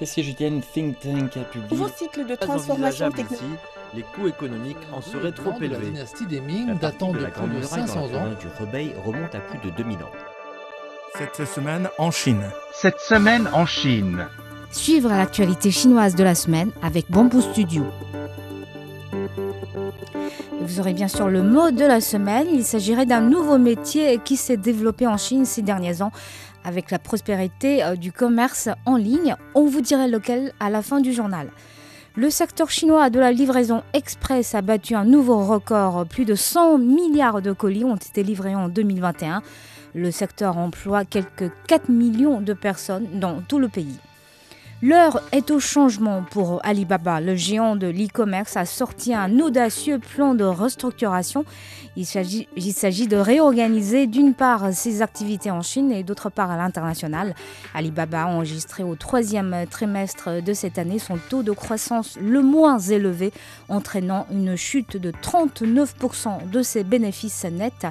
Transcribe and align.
Et 0.00 0.04
si 0.04 0.22
je 0.22 0.44
une 0.44 0.60
think 0.60 1.00
tank 1.00 1.36
a 1.38 1.44
publié 1.44 1.70
Nouveau 1.70 1.88
cycle 1.88 2.26
de 2.26 2.34
transformation 2.34 3.10
technologique. 3.10 3.58
Les 3.94 4.02
coûts 4.02 4.28
économiques 4.28 4.76
en 4.92 5.00
seraient 5.00 5.32
trop 5.32 5.52
élevés. 5.58 5.68
La 5.68 5.90
dynastie 5.90 6.26
des 6.26 6.40
Ming 6.40 6.78
datant 6.78 7.12
de, 7.12 7.24
plus 7.24 7.60
de 7.60 7.62
500 7.62 8.00
ans 8.00 8.28
du 8.38 8.46
Rebei 8.60 8.94
remonte 9.04 9.34
à 9.34 9.40
plus 9.40 9.58
de 9.58 9.74
2000 9.74 9.96
ans. 9.98 10.10
Cette 11.16 11.46
semaine 11.46 11.88
en 11.96 12.10
Chine. 12.10 12.42
Cette 12.74 13.00
semaine 13.00 13.48
en 13.54 13.64
Chine. 13.64 14.26
Suivre 14.70 15.08
l'actualité 15.08 15.70
chinoise 15.70 16.14
de 16.14 16.24
la 16.24 16.34
semaine 16.34 16.72
avec 16.82 17.10
Bamboo 17.10 17.40
Studio. 17.40 17.86
Vous 20.60 20.80
aurez 20.80 20.92
bien 20.92 21.08
sûr 21.08 21.28
le 21.28 21.42
mot 21.42 21.70
de 21.70 21.84
la 21.84 22.02
semaine. 22.02 22.48
Il 22.52 22.64
s'agirait 22.64 23.06
d'un 23.06 23.22
nouveau 23.22 23.56
métier 23.56 24.18
qui 24.22 24.36
s'est 24.36 24.58
développé 24.58 25.06
en 25.06 25.16
Chine 25.16 25.46
ces 25.46 25.62
derniers 25.62 26.02
ans 26.02 26.12
avec 26.66 26.90
la 26.90 26.98
prospérité 26.98 27.82
euh, 27.82 27.96
du 27.96 28.12
commerce 28.12 28.68
en 28.84 28.96
ligne. 28.96 29.36
On 29.54 29.64
vous 29.64 29.80
dirait 29.80 30.08
lequel 30.08 30.52
à 30.60 30.68
la 30.68 30.82
fin 30.82 31.00
du 31.00 31.14
journal. 31.14 31.48
Le 32.16 32.28
secteur 32.30 32.70
chinois 32.70 33.08
de 33.10 33.20
la 33.20 33.30
livraison 33.30 33.82
express 33.92 34.54
a 34.54 34.62
battu 34.62 34.94
un 34.94 35.04
nouveau 35.04 35.44
record. 35.44 36.06
Plus 36.06 36.24
de 36.24 36.34
100 36.34 36.78
milliards 36.78 37.42
de 37.42 37.52
colis 37.52 37.84
ont 37.84 37.96
été 37.96 38.22
livrés 38.22 38.54
en 38.54 38.68
2021. 38.68 39.42
Le 39.94 40.10
secteur 40.10 40.58
emploie 40.58 41.04
quelques 41.04 41.50
4 41.68 41.88
millions 41.90 42.40
de 42.40 42.52
personnes 42.52 43.06
dans 43.20 43.40
tout 43.42 43.58
le 43.58 43.68
pays. 43.68 43.98
L'heure 44.82 45.22
est 45.32 45.50
au 45.50 45.58
changement 45.58 46.22
pour 46.30 46.60
Alibaba. 46.62 47.22
Le 47.22 47.34
géant 47.34 47.76
de 47.76 47.86
l'e-commerce 47.86 48.58
a 48.58 48.66
sorti 48.66 49.14
un 49.14 49.40
audacieux 49.40 49.98
plan 49.98 50.34
de 50.34 50.44
restructuration. 50.44 51.46
Il 51.96 52.04
s'agit 52.04 53.06
de 53.06 53.16
réorganiser 53.16 54.06
d'une 54.06 54.34
part 54.34 54.74
ses 54.74 55.00
activités 55.00 55.50
en 55.50 55.62
Chine 55.62 55.92
et 55.92 56.02
d'autre 56.02 56.28
part 56.28 56.50
à 56.50 56.58
l'international. 56.58 57.34
Alibaba 57.72 58.24
a 58.24 58.26
enregistré 58.26 58.82
au 58.82 58.96
troisième 58.96 59.64
trimestre 59.70 60.42
de 60.42 60.52
cette 60.52 60.78
année 60.78 60.98
son 60.98 61.16
taux 61.30 61.42
de 61.42 61.52
croissance 61.52 62.18
le 62.20 62.42
moins 62.42 62.78
élevé, 62.78 63.32
entraînant 63.70 64.26
une 64.30 64.56
chute 64.56 64.98
de 64.98 65.10
39% 65.10 66.50
de 66.50 66.60
ses 66.60 66.84
bénéfices 66.84 67.46
nets. 67.50 67.86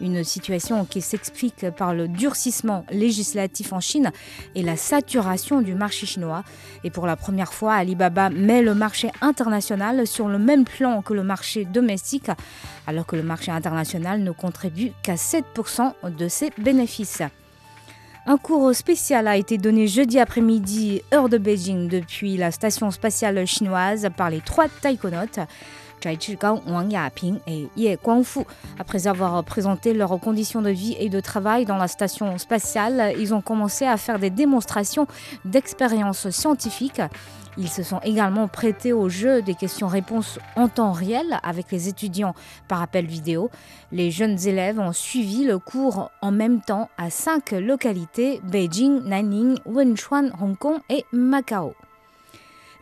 Une 0.00 0.24
situation 0.24 0.84
qui 0.84 1.00
s'explique 1.00 1.70
par 1.70 1.94
le 1.94 2.06
durcissement 2.06 2.84
législatif 2.90 3.72
en 3.72 3.80
Chine 3.80 4.12
et 4.54 4.62
la 4.62 4.76
saturation 4.76 5.62
du 5.62 5.74
marché 5.74 6.06
chinois. 6.06 6.44
Et 6.84 6.90
pour 6.90 7.06
la 7.06 7.16
première 7.16 7.52
fois, 7.52 7.74
Alibaba 7.74 8.28
met 8.28 8.62
le 8.62 8.74
marché 8.74 9.10
international 9.22 10.06
sur 10.06 10.28
le 10.28 10.38
même 10.38 10.64
plan 10.64 11.00
que 11.00 11.14
le 11.14 11.22
marché 11.22 11.64
domestique, 11.64 12.30
alors 12.86 13.06
que 13.06 13.16
le 13.16 13.22
marché 13.22 13.50
international 13.50 14.20
ne 14.22 14.32
contribue 14.32 14.92
qu'à 15.02 15.14
7% 15.14 15.92
de 16.10 16.28
ses 16.28 16.50
bénéfices. 16.58 17.22
Un 18.28 18.38
cours 18.38 18.74
spécial 18.74 19.28
a 19.28 19.36
été 19.36 19.56
donné 19.56 19.86
jeudi 19.86 20.18
après-midi, 20.18 21.00
heure 21.14 21.28
de 21.28 21.38
Beijing, 21.38 21.88
depuis 21.88 22.36
la 22.36 22.50
station 22.50 22.90
spatiale 22.90 23.46
chinoise 23.46 24.08
par 24.16 24.30
les 24.30 24.40
trois 24.40 24.66
taïkonautes. 24.68 25.38
Zhai 26.02 26.16
Zhigang, 26.20 26.60
Wang 26.66 26.90
Yaping 26.90 27.38
et 27.46 27.68
Ye 27.76 27.96
Guangfu. 28.02 28.40
Après 28.78 29.06
avoir 29.06 29.42
présenté 29.44 29.94
leurs 29.94 30.18
conditions 30.20 30.62
de 30.62 30.70
vie 30.70 30.96
et 30.98 31.08
de 31.08 31.20
travail 31.20 31.64
dans 31.64 31.76
la 31.76 31.88
station 31.88 32.38
spatiale, 32.38 33.14
ils 33.18 33.34
ont 33.34 33.40
commencé 33.40 33.86
à 33.86 33.96
faire 33.96 34.18
des 34.18 34.30
démonstrations 34.30 35.06
d'expériences 35.44 36.30
scientifiques. 36.30 37.02
Ils 37.58 37.68
se 37.68 37.82
sont 37.82 38.00
également 38.00 38.48
prêtés 38.48 38.92
au 38.92 39.08
jeu 39.08 39.40
des 39.40 39.54
questions-réponses 39.54 40.38
en 40.56 40.68
temps 40.68 40.92
réel 40.92 41.38
avec 41.42 41.72
les 41.72 41.88
étudiants 41.88 42.34
par 42.68 42.82
appel 42.82 43.06
vidéo. 43.06 43.50
Les 43.92 44.10
jeunes 44.10 44.38
élèves 44.46 44.78
ont 44.78 44.92
suivi 44.92 45.44
le 45.44 45.58
cours 45.58 46.10
en 46.20 46.32
même 46.32 46.60
temps 46.60 46.90
à 46.98 47.08
cinq 47.08 47.52
localités 47.52 48.40
Beijing, 48.44 49.04
Nanning, 49.04 49.56
Wenchuan, 49.64 50.32
Hong 50.40 50.56
Kong 50.58 50.80
et 50.90 51.06
Macao. 51.12 51.74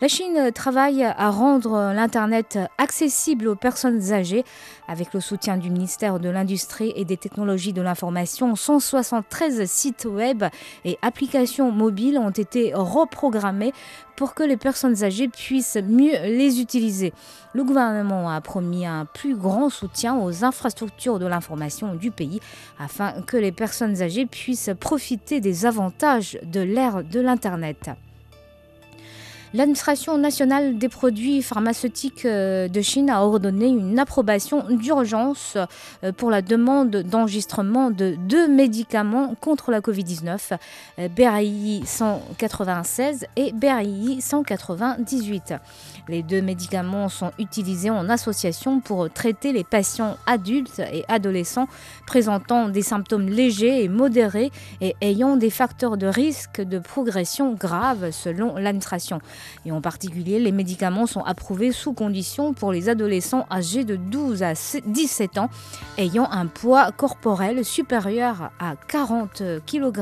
La 0.01 0.09
Chine 0.09 0.51
travaille 0.53 1.05
à 1.05 1.31
rendre 1.31 1.93
l'Internet 1.95 2.59
accessible 2.79 3.47
aux 3.47 3.55
personnes 3.55 4.13
âgées. 4.13 4.45
Avec 4.89 5.15
le 5.15 5.21
soutien 5.21 5.57
du 5.57 5.71
ministère 5.71 6.19
de 6.19 6.29
l'Industrie 6.29 6.93
et 6.97 7.05
des 7.05 7.17
Technologies 7.17 7.73
de 7.73 7.81
l'Information, 7.81 8.57
173 8.57 9.65
sites 9.71 10.05
web 10.11 10.43
et 10.85 10.99
applications 11.01 11.71
mobiles 11.71 12.19
ont 12.19 12.31
été 12.31 12.73
reprogrammés 12.75 13.73
pour 14.17 14.35
que 14.35 14.43
les 14.43 14.57
personnes 14.57 15.05
âgées 15.05 15.29
puissent 15.29 15.79
mieux 15.87 16.13
les 16.25 16.61
utiliser. 16.61 17.13
Le 17.53 17.63
gouvernement 17.63 18.29
a 18.29 18.41
promis 18.41 18.87
un 18.87 19.05
plus 19.05 19.37
grand 19.37 19.71
soutien 19.71 20.17
aux 20.17 20.45
infrastructures 20.45 21.21
de 21.21 21.27
l'information 21.27 21.95
du 21.95 22.11
pays 22.11 22.41
afin 22.81 23.23
que 23.23 23.37
les 23.37 23.53
personnes 23.53 24.03
âgées 24.03 24.27
puissent 24.27 24.71
profiter 24.81 25.41
des 25.41 25.67
avantages 25.67 26.37
de 26.43 26.61
l'ère 26.61 27.05
de 27.05 27.21
l'Internet. 27.21 27.91
L'administration 29.57 30.19
nationale 30.19 30.79
des 30.79 30.89
produits 30.89 31.41
pharmaceutiques 31.41 32.25
euh, 32.25 32.67
de 32.67 32.81
Chine 32.81 33.09
a 33.09 33.23
ordonné 33.23 33.69
une 33.69 34.01
approbation 34.01 34.65
d'urgence 34.69 35.57
euh, 36.03 36.11
pour 36.11 36.33
la 36.33 36.43
demande 36.43 36.91
d'enregistrement 36.91 37.93
de 37.93 38.17
deux 38.19 38.49
médicaments 38.49 39.37
contre 39.41 39.71
la 39.71 39.79
Covid-19, 39.79 40.59
BRI 41.09 41.83
196 41.87 43.27
et 43.37 43.53
BRI 43.53 44.21
198. 44.21 45.55
Les 46.09 46.25
deux 46.25 46.43
médicaments 46.43 47.09
sont 47.09 47.31
utilisés 47.39 47.91
en 47.91 48.09
association 48.09 48.81
pour 48.81 49.09
traiter 49.09 49.53
les 49.53 49.63
patients 49.63 50.17
adultes 50.27 50.81
et 50.81 51.05
adolescents 51.07 51.69
présentant 52.09 52.69
des 52.69 52.83
symptômes 52.83 53.29
légers 53.29 53.85
et 53.85 53.89
modérés 53.89 54.51
et 54.81 54.97
ayant 55.01 55.37
des 55.37 55.51
facteurs 55.51 55.97
de 55.97 56.09
risque 56.09 56.61
de 56.61 56.81
progression 56.81 57.53
grave 57.55 58.11
selon 58.11 58.57
l'administration. 58.57 59.21
Et 59.65 59.73
en 59.73 59.81
particulier, 59.81 60.39
les 60.39 60.53
médicaments 60.53 61.07
sont 61.07 61.23
approuvés 61.23 61.73
sous 61.73 61.93
condition 61.93 62.55
pour 62.55 62.73
les 62.73 62.89
adolescents 62.89 63.47
âgés 63.51 63.85
de 63.85 63.97
12 63.97 64.43
à 64.43 64.53
17 64.55 65.39
ans 65.39 65.51
ayant 65.99 66.31
un 66.31 66.47
poids 66.47 66.93
corporel 66.93 67.65
supérieur 67.65 68.51
à 68.59 68.75
40 68.89 69.43
kg. 69.67 70.01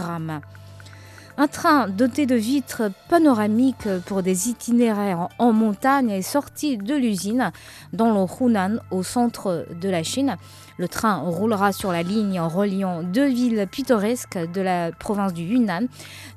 Un 1.38 1.46
train 1.46 1.88
doté 1.88 2.26
de 2.26 2.34
vitres 2.34 2.90
panoramiques 3.08 3.88
pour 4.04 4.22
des 4.22 4.50
itinéraires 4.50 5.28
en 5.38 5.52
montagne 5.52 6.10
est 6.10 6.20
sorti 6.20 6.76
de 6.76 6.94
l'usine 6.94 7.52
dans 7.94 8.12
le 8.12 8.26
Hunan, 8.38 8.80
au 8.90 9.02
centre 9.02 9.66
de 9.80 9.88
la 9.88 10.02
Chine. 10.02 10.36
Le 10.76 10.88
train 10.88 11.16
roulera 11.16 11.72
sur 11.72 11.90
la 11.90 12.02
ligne 12.02 12.40
reliant 12.40 13.02
deux 13.02 13.28
villes 13.28 13.66
pittoresques 13.70 14.38
de 14.52 14.60
la 14.60 14.90
province 14.92 15.32
du 15.32 15.42
Yunnan. 15.42 15.86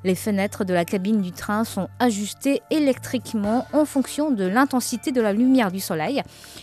Les 0.04 0.14
fenêtres 0.14 0.64
de 0.64 0.72
la 0.72 0.84
cabine 0.84 1.20
du 1.20 1.32
train 1.32 1.64
sont 1.64 1.88
ajustées 1.98 2.62
électriquement 2.70 3.66
en 3.72 3.84
fonction 3.84 4.30
de 4.30 4.44
l'intensité 4.44 5.12
de 5.12 5.20
la 5.20 5.32
lumière 5.32 5.70
du 5.70 5.80
soleil. 5.80 6.22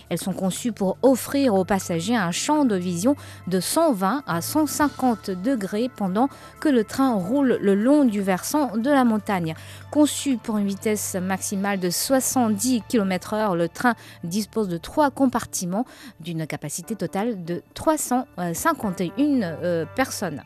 Elles 0.10 0.20
sont 0.20 0.34
conçues 0.34 0.72
pour 0.72 0.98
offrir 1.02 1.54
aux 1.54 1.66
passagers 1.66 2.16
un 2.16 2.32
champ 2.32 2.66
de 2.66 2.76
vision 2.76 3.16
de 3.48 3.60
120 3.60 4.24
à 4.26 4.42
150 4.42 5.30
degrés 5.30 5.90
pendant 5.96 6.30
que 6.60 6.70
le 6.70 6.84
train 6.84 7.14
roule 7.14 7.58
le 7.62 7.76
long 7.76 8.06
du 8.06 8.23
versant 8.24 8.78
de 8.78 8.90
la 8.90 9.04
montagne. 9.04 9.54
Conçu 9.92 10.38
pour 10.38 10.58
une 10.58 10.68
vitesse 10.68 11.16
maximale 11.16 11.80
de 11.80 11.90
70 11.90 12.84
km/h, 12.88 13.56
le 13.56 13.70
train 13.70 13.96
dispose 14.24 14.68
de 14.68 14.78
trois 14.78 15.12
compartiments 15.12 15.86
d'une 16.20 16.48
capacité 16.48 16.96
totale 16.96 17.44
de 17.44 17.62
351 17.74 19.42
euh, 19.42 19.86
personnes. 19.96 20.42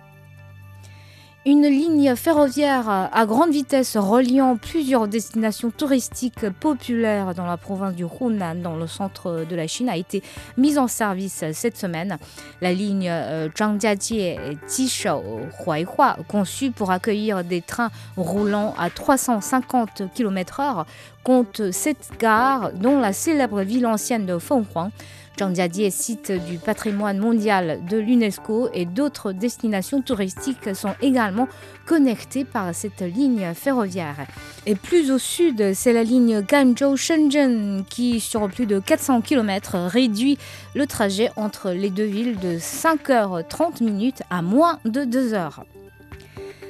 Une 1.47 1.65
ligne 1.65 2.15
ferroviaire 2.17 2.89
à 2.89 3.25
grande 3.25 3.51
vitesse 3.51 3.95
reliant 3.95 4.57
plusieurs 4.57 5.07
destinations 5.07 5.71
touristiques 5.71 6.49
populaires 6.59 7.33
dans 7.33 7.45
la 7.45 7.55
province 7.55 7.95
du 7.95 8.03
Hunan, 8.03 8.61
dans 8.61 8.75
le 8.75 8.85
centre 8.85 9.45
de 9.49 9.55
la 9.55 9.65
Chine, 9.65 9.87
a 9.87 9.95
été 9.95 10.21
mise 10.57 10.77
en 10.77 10.89
service 10.89 11.45
cette 11.53 11.77
semaine. 11.77 12.17
La 12.59 12.73
ligne 12.73 13.07
euh, 13.09 13.47
Zhangjiajie-Jishou-Huaihua, 13.55 16.17
conçue 16.27 16.71
pour 16.71 16.91
accueillir 16.91 17.45
des 17.45 17.61
trains 17.61 17.91
roulant 18.17 18.75
à 18.77 18.89
350 18.89 20.13
km/h, 20.13 20.83
compte 21.23 21.71
sept 21.71 22.09
gares, 22.19 22.73
dont 22.73 22.99
la 22.99 23.13
célèbre 23.13 23.61
ville 23.61 23.87
ancienne 23.87 24.25
de 24.25 24.37
Fenghuang. 24.37 24.91
Est 25.39 25.91
site 25.91 26.31
du 26.31 26.57
patrimoine 26.57 27.19
mondial 27.19 27.79
de 27.87 27.97
l'UNESCO 27.97 28.69
et 28.73 28.85
d'autres 28.85 29.33
destinations 29.33 30.01
touristiques 30.01 30.75
sont 30.75 30.95
également 30.99 31.47
connectées 31.85 32.43
par 32.43 32.73
cette 32.73 33.01
ligne 33.01 33.53
ferroviaire. 33.53 34.25
Et 34.65 34.73
plus 34.73 35.11
au 35.11 35.19
sud, 35.19 35.73
c'est 35.75 35.93
la 35.93 36.03
ligne 36.03 36.41
Guangzhou-Shenzhen 36.41 37.85
qui, 37.85 38.19
sur 38.19 38.49
plus 38.49 38.65
de 38.65 38.79
400 38.79 39.21
km, 39.21 39.77
réduit 39.87 40.39
le 40.73 40.87
trajet 40.87 41.29
entre 41.35 41.69
les 41.69 41.91
deux 41.91 42.05
villes 42.05 42.39
de 42.39 42.57
5h30 42.57 43.83
minutes 43.83 44.23
à 44.31 44.41
moins 44.41 44.79
de 44.85 45.03
2 45.03 45.35
heures. 45.35 45.65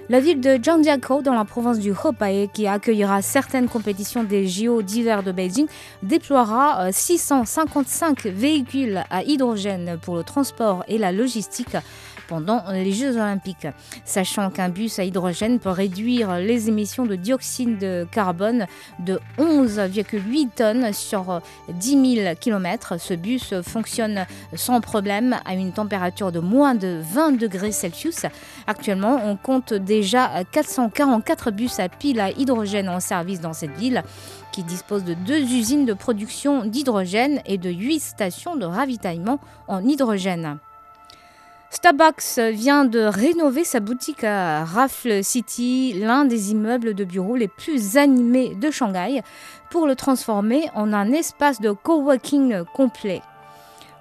La 0.10 0.22
ville 0.22 0.40
de 0.40 0.58
Zhangjiakou, 0.64 1.22
dans 1.22 1.34
la 1.34 1.44
province 1.44 1.80
du 1.80 1.92
Hebei, 1.92 2.48
qui 2.54 2.66
accueillera 2.66 3.22
certaines 3.22 3.68
compétitions 3.68 4.24
des 4.24 4.48
JO 4.48 4.82
d'hiver 4.82 5.22
de 5.22 5.34
Beijing, 5.34 5.68
déploiera 6.02 6.94
655 6.94 8.26
euh, 8.26 8.32
véhicules 8.34 9.04
à 9.10 9.24
hydrogène 9.24 10.00
pour 10.02 10.16
le 10.16 10.24
transport 10.24 10.86
et 10.88 10.98
la 10.98 11.12
logistique 11.12 11.76
pendant 12.28 12.64
les 12.72 12.92
Jeux 12.92 13.16
olympiques. 13.16 13.68
Sachant 14.06 14.50
qu'un 14.50 14.70
bus 14.70 15.00
à 15.00 15.04
hydrogène 15.04 15.60
peut 15.60 15.70
réduire 15.70 16.36
les 16.38 16.70
émissions 16.70 17.06
de 17.06 17.16
dioxyde 17.16 17.78
de 17.78 18.08
carbone 18.12 18.66
de 19.00 19.20
11,8 19.38 20.50
tonnes 20.56 20.94
sur 20.94 21.42
10 21.70 22.16
000 22.16 22.36
km, 22.40 23.00
ce 23.00 23.14
bus 23.14 23.54
fonctionne 23.62 24.26
sans 24.56 24.82
problème 24.82 25.38
à 25.46 25.54
une 25.54 25.72
température 25.72 26.32
de 26.32 26.40
moins 26.40 26.76
de 26.76 27.02
20 27.14 27.38
degrés 27.38 27.72
Celsius. 27.72 28.26
Actuellement, 28.68 29.22
on 29.26 29.36
compte 29.36 29.74
déjà 29.74 30.44
444 30.52 31.52
bus 31.52 31.80
à 31.80 31.90
pile 31.90 32.20
à 32.20 32.32
hydrogène 32.32 32.90
en 32.90 33.00
service 33.00 33.42
dans 33.42 33.54
cette 33.54 33.76
ville 33.78 34.04
qui 34.52 34.64
dispose 34.64 35.04
de 35.04 35.14
deux 35.14 35.40
usines 35.40 35.86
de 35.86 35.94
production 35.94 36.66
d'hydrogène 36.66 37.42
et 37.46 37.58
de 37.58 37.70
huit 37.70 38.00
stations 38.00 38.56
de 38.56 38.66
ravitaillement 38.66 39.40
en 39.68 39.84
hydrogène. 39.84 40.58
Starbucks 41.78 42.40
vient 42.54 42.86
de 42.86 43.02
rénover 43.02 43.64
sa 43.64 43.80
boutique 43.80 44.24
à 44.24 44.66
Raffle 44.66 45.24
City, 45.24 45.94
l'un 45.94 46.26
des 46.26 46.50
immeubles 46.50 46.96
de 46.96 47.04
bureaux 47.04 47.36
les 47.36 47.48
plus 47.48 47.98
animés 47.98 48.56
de 48.56 48.72
Shanghai, 48.72 49.22
pour 49.70 49.86
le 49.86 49.96
transformer 49.96 50.72
en 50.74 50.92
un 50.92 51.12
espace 51.12 51.62
de 51.62 51.70
coworking 51.70 52.64
complet. 52.74 53.22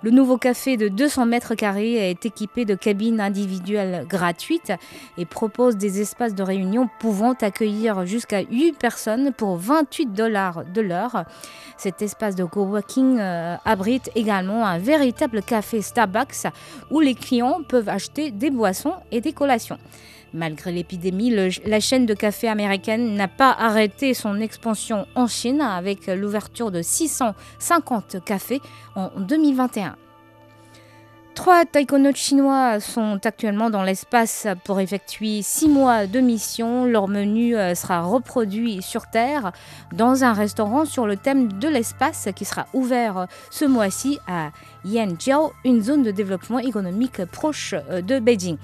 Le 0.03 0.11
nouveau 0.11 0.37
café 0.37 0.77
de 0.77 0.89
200 0.89 1.27
mètres 1.27 1.55
carrés 1.55 2.11
est 2.11 2.27
équipé 2.27 2.67
de 2.67 2.75
cabines 2.75 3.21
individuelles 3.21 4.07
gratuites 4.07 4.73
et 5.17 5.25
propose 5.25 5.77
des 5.77 6.03
espaces 6.03 6.35
de 6.35 6.43
réunion 6.43 6.89
pouvant 7.01 7.33
accueillir 7.33 8.05
jusqu'à 8.05 8.43
8 8.43 8.73
personnes 8.79 9.33
pour 9.33 9.57
28 9.57 10.13
dollars 10.13 10.65
de 10.67 10.83
l'heure. 10.83 11.25
Cet 11.79 12.03
espace 12.03 12.37
de 12.37 12.45
coworking 12.45 13.19
euh, 13.19 13.57
abrite 13.65 14.11
également 14.15 14.67
un 14.67 14.79
véritable 14.79 15.43
café 15.43 15.81
Starbucks 15.81 16.47
où 16.91 17.01
les 17.01 17.15
clients 17.15 17.61
peuvent 17.67 17.89
acheter 17.89 18.31
des 18.31 18.51
boissons 18.51 18.95
et 19.11 19.23
des 19.23 19.33
collations. 19.33 19.79
Malgré 20.37 20.71
l'épidémie, 20.71 21.35
la 21.65 21.81
chaîne 21.81 22.05
de 22.05 22.13
café 22.13 22.47
américaine 22.47 23.15
n'a 23.15 23.27
pas 23.27 23.53
arrêté 23.53 24.13
son 24.13 24.39
expansion 24.39 25.07
en 25.15 25.27
Chine 25.27 25.63
avec 25.63 26.09
l'ouverture 26.09 26.71
de 26.71 26.83
650 26.83 28.23
cafés 28.23 28.61
en 28.95 29.11
2021. 29.19 29.97
Trois 31.35 31.65
taïkonautes 31.65 32.17
chinois 32.17 32.81
sont 32.81 33.19
actuellement 33.25 33.71
dans 33.71 33.83
l'espace 33.83 34.47
pour 34.65 34.81
effectuer 34.81 35.41
six 35.43 35.69
mois 35.69 36.07
de 36.07 36.21
mission. 36.21 36.85
Leur 36.87 37.09
menu 37.09 37.57
euh, 37.57 37.75
sera 37.75 38.01
reproduit 38.01 38.83
sur 38.83 39.07
Terre 39.07 39.53
dans 39.93 40.25
un 40.25 40.33
restaurant 40.33 40.87
sur 40.87 41.07
le 41.07 41.17
thème 41.17 41.53
de 41.53 41.69
l'espace 41.69 42.29
qui 42.35 42.47
sera 42.47 42.67
ouvert 42.73 43.27
ce 43.51 43.67
mois-ci 43.67 44.19
à 44.27 44.51
Yanjiao, 44.87 45.53
une 45.65 45.83
zone 45.83 46.03
de 46.03 46.11
développement 46.11 46.59
économique 46.59 47.25
proche 47.27 47.75
euh, 47.91 48.01
de 48.01 48.19
Beijing. 48.19 48.57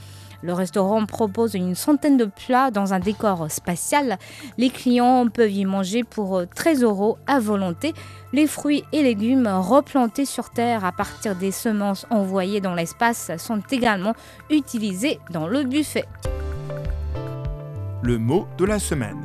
Le 0.43 0.53
restaurant 0.53 1.05
propose 1.07 1.55
une 1.55 1.75
centaine 1.75 2.17
de 2.17 2.25
plats 2.25 2.71
dans 2.71 2.95
un 2.95 2.99
décor 2.99 3.51
spatial. 3.51 4.19
Les 4.59 4.71
clients 4.71 5.29
peuvent 5.29 5.53
y 5.53 5.65
manger 5.65 6.05
pour 6.05 6.43
13 6.55 6.83
euros 6.83 7.19
à 7.27 7.39
volonté. 7.39 7.95
Les 8.33 8.47
fruits 8.47 8.85
et 8.93 9.03
légumes 9.03 9.47
replantés 9.47 10.25
sur 10.25 10.51
Terre 10.51 10.85
à 10.85 10.93
partir 10.93 11.37
des 11.37 11.53
semences 11.53 12.07
envoyées 12.11 12.61
dans 12.61 12.75
l'espace 12.75 13.31
sont 13.37 13.63
également 13.71 14.15
utilisés 14.51 15.19
dans 15.31 15.47
le 15.47 15.65
buffet. 15.65 16.05
Le 18.03 18.19
mot 18.19 18.47
de 18.59 18.65
la 18.65 18.79
semaine. 18.79 19.25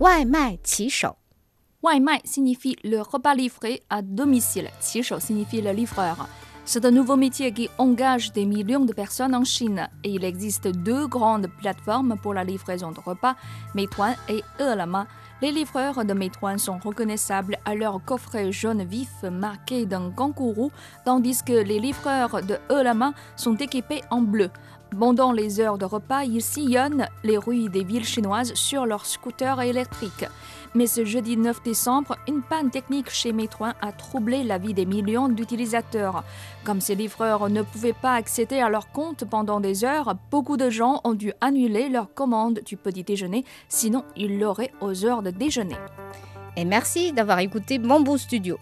Wai 0.00 0.26
signifie 2.24 2.76
le 2.82 3.00
repas 3.00 3.34
livré 3.34 3.82
à 3.90 4.02
domicile. 4.02 4.68
Signifie 4.80 5.62
le 5.62 5.70
livreur. 5.70 6.28
C'est 6.66 6.86
un 6.86 6.90
nouveau 6.90 7.16
métier 7.16 7.52
qui 7.52 7.68
engage 7.76 8.32
des 8.32 8.46
millions 8.46 8.86
de 8.86 8.94
personnes 8.94 9.34
en 9.34 9.44
Chine 9.44 9.86
et 10.02 10.08
il 10.08 10.24
existe 10.24 10.66
deux 10.66 11.06
grandes 11.06 11.48
plateformes 11.60 12.16
pour 12.22 12.32
la 12.32 12.42
livraison 12.42 12.90
de 12.90 13.00
repas, 13.00 13.36
Meituan 13.74 14.14
et 14.30 14.42
Elama. 14.58 15.06
Les 15.42 15.52
livreurs 15.52 16.06
de 16.06 16.14
Meituan 16.14 16.56
sont 16.56 16.78
reconnaissables 16.78 17.58
à 17.66 17.74
leur 17.74 18.02
coffret 18.02 18.50
jaune 18.50 18.82
vif 18.82 19.24
marqué 19.24 19.84
d'un 19.84 20.10
kangourou, 20.10 20.72
tandis 21.04 21.42
que 21.44 21.52
les 21.52 21.78
livreurs 21.78 22.42
de 22.42 22.56
Elama 22.70 23.12
sont 23.36 23.56
équipés 23.56 24.00
en 24.10 24.22
bleu. 24.22 24.48
Pendant 24.98 25.32
les 25.32 25.60
heures 25.60 25.78
de 25.78 25.84
repas, 25.84 26.24
ils 26.24 26.42
sillonnent 26.42 27.08
les 27.24 27.36
rues 27.36 27.68
des 27.68 27.82
villes 27.82 28.04
chinoises 28.04 28.54
sur 28.54 28.86
leurs 28.86 29.06
scooters 29.06 29.60
électriques. 29.62 30.26
Mais 30.74 30.86
ce 30.86 31.04
jeudi 31.04 31.36
9 31.36 31.62
décembre, 31.62 32.16
une 32.28 32.42
panne 32.42 32.70
technique 32.70 33.10
chez 33.10 33.32
Meituan 33.32 33.74
a 33.80 33.92
troublé 33.92 34.42
la 34.44 34.58
vie 34.58 34.74
des 34.74 34.86
millions 34.86 35.28
d'utilisateurs. 35.28 36.24
Comme 36.64 36.80
ces 36.80 36.94
livreurs 36.94 37.48
ne 37.48 37.62
pouvaient 37.62 37.92
pas 37.92 38.14
accéder 38.14 38.60
à 38.60 38.68
leur 38.68 38.90
compte 38.92 39.24
pendant 39.24 39.60
des 39.60 39.84
heures, 39.84 40.14
beaucoup 40.30 40.56
de 40.56 40.70
gens 40.70 41.00
ont 41.04 41.14
dû 41.14 41.32
annuler 41.40 41.88
leur 41.88 42.12
commande 42.12 42.60
du 42.64 42.76
petit 42.76 43.04
déjeuner, 43.04 43.44
sinon 43.68 44.04
ils 44.16 44.38
l'auraient 44.38 44.72
aux 44.80 45.04
heures 45.04 45.22
de 45.22 45.30
déjeuner. 45.30 45.76
Et 46.56 46.64
merci 46.64 47.12
d'avoir 47.12 47.40
écouté 47.40 47.78
Bamboo 47.78 48.16
Studio. 48.16 48.58